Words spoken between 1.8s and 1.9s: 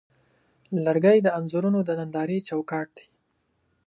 د